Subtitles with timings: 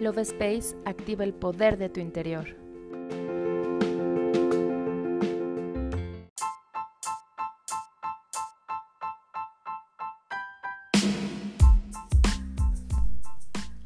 [0.00, 2.56] Love Space activa el poder de tu interior.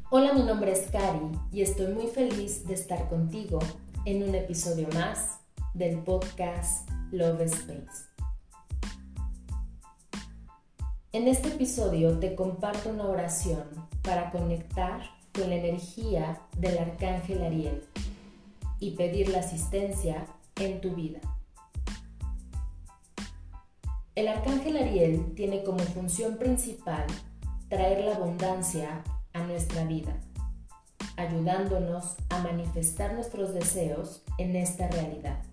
[0.09, 1.19] Hola, mi nombre es Cari
[1.51, 3.59] y estoy muy feliz de estar contigo
[4.05, 5.41] en un episodio más
[5.73, 8.07] del podcast Love Space.
[11.11, 13.65] En este episodio te comparto una oración
[14.01, 17.83] para conectar con la energía del arcángel Ariel
[18.79, 21.19] y pedir la asistencia en tu vida.
[24.15, 27.05] El arcángel Ariel tiene como función principal
[27.67, 29.03] traer la abundancia
[29.33, 30.15] a nuestra vida,
[31.17, 35.43] ayudándonos a manifestar nuestros deseos en esta realidad,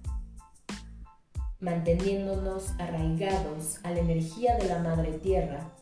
[1.58, 5.72] manteniéndonos arraigados a la energía de la Madre Tierra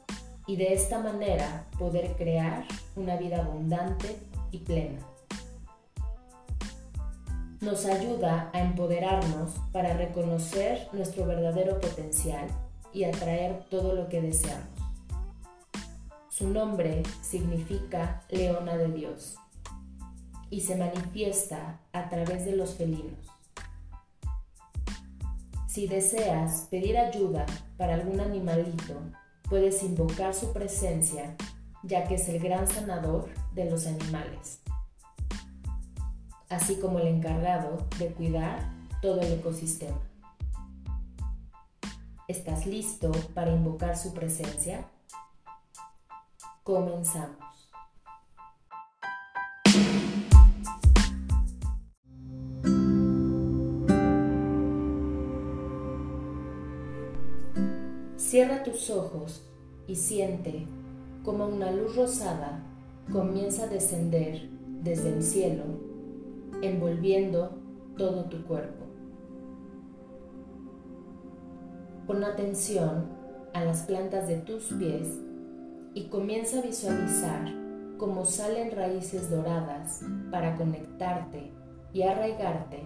[0.46, 2.64] y de esta manera poder crear
[3.00, 4.16] una vida abundante
[4.50, 4.98] y plena.
[7.60, 12.48] Nos ayuda a empoderarnos para reconocer nuestro verdadero potencial
[12.92, 14.68] y atraer todo lo que deseamos.
[16.28, 19.36] Su nombre significa leona de Dios
[20.48, 23.18] y se manifiesta a través de los felinos.
[25.68, 27.46] Si deseas pedir ayuda
[27.76, 29.00] para algún animalito
[29.48, 31.36] puedes invocar su presencia,
[31.82, 34.60] ya que es el gran sanador de los animales,
[36.48, 39.98] así como el encargado de cuidar todo el ecosistema.
[42.28, 44.84] ¿Estás listo para invocar su presencia?
[46.62, 47.38] Comenzamos.
[58.16, 59.42] Cierra tus ojos
[59.88, 60.68] y siente
[61.24, 62.62] como una luz rosada
[63.12, 64.48] comienza a descender
[64.82, 65.64] desde el cielo,
[66.62, 67.50] envolviendo
[67.96, 68.84] todo tu cuerpo.
[72.06, 73.04] Pon atención
[73.52, 75.18] a las plantas de tus pies
[75.94, 77.52] y comienza a visualizar
[77.98, 81.52] cómo salen raíces doradas para conectarte
[81.92, 82.82] y arraigarte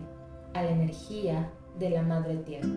[0.54, 2.68] a la energía de la Madre Tierra.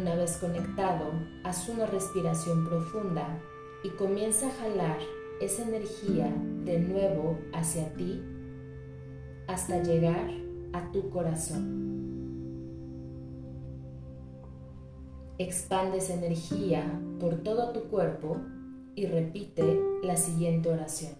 [0.00, 1.12] Una vez conectado,
[1.44, 3.38] haz una respiración profunda
[3.84, 4.96] y comienza a jalar
[5.42, 6.34] esa energía
[6.64, 8.22] de nuevo hacia ti
[9.46, 10.30] hasta llegar
[10.72, 11.90] a tu corazón.
[15.36, 18.38] Expande esa energía por todo tu cuerpo
[18.94, 21.12] y repite la siguiente oración.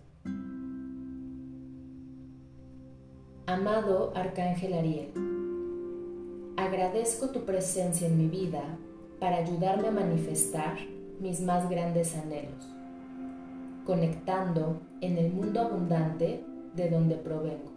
[3.45, 5.13] Amado Arcángel Ariel,
[6.61, 8.63] Agradezco tu presencia en mi vida
[9.19, 10.77] para ayudarme a manifestar
[11.19, 12.69] mis más grandes anhelos,
[13.87, 16.45] conectando en el mundo abundante
[16.77, 17.73] de donde provengo.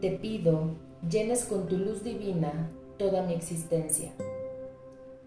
[0.00, 0.70] Te pido
[1.06, 4.10] llenes con tu luz divina toda mi existencia,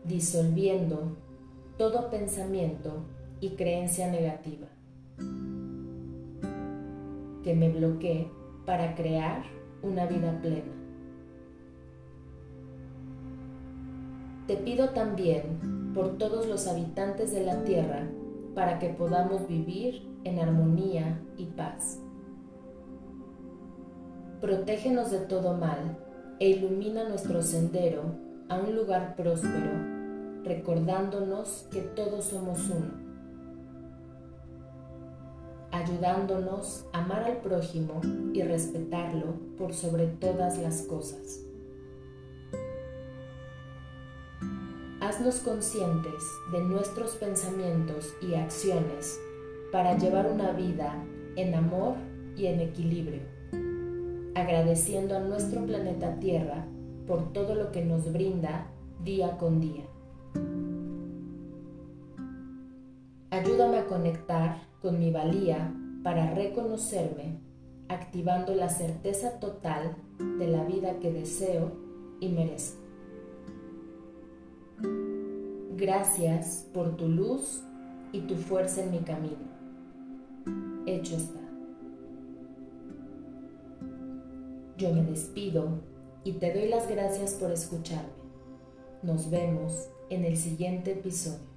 [0.03, 1.17] disolviendo
[1.77, 3.05] todo pensamiento
[3.39, 4.67] y creencia negativa
[7.43, 8.27] que me bloquee
[8.65, 9.43] para crear
[9.83, 10.80] una vida plena.
[14.51, 18.09] Te pido también por todos los habitantes de la tierra
[18.53, 22.01] para que podamos vivir en armonía y paz.
[24.41, 25.97] Protégenos de todo mal
[26.41, 28.01] e ilumina nuestro sendero
[28.49, 29.71] a un lugar próspero,
[30.43, 32.91] recordándonos que todos somos uno,
[35.71, 38.01] ayudándonos a amar al prójimo
[38.33, 41.50] y respetarlo por sobre todas las cosas.
[45.21, 49.19] Haznos conscientes de nuestros pensamientos y acciones
[49.71, 50.95] para llevar una vida
[51.35, 51.93] en amor
[52.35, 53.21] y en equilibrio,
[54.33, 56.65] agradeciendo a nuestro planeta Tierra
[57.05, 58.65] por todo lo que nos brinda
[59.03, 59.83] día con día.
[63.29, 65.71] Ayúdame a conectar con mi valía
[66.03, 67.37] para reconocerme,
[67.89, 69.95] activando la certeza total
[70.39, 71.73] de la vida que deseo
[72.19, 72.81] y merezco.
[75.77, 77.63] Gracias por tu luz
[78.11, 79.37] y tu fuerza en mi camino.
[80.85, 81.39] Hecho está.
[84.77, 85.79] Yo me despido
[86.23, 88.09] y te doy las gracias por escucharme.
[89.01, 91.50] Nos vemos en el siguiente episodio.